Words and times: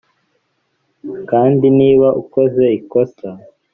Kandi 1.29 1.65
niba 1.77 2.07
ukoze 2.21 2.63
ikosa 2.77 3.29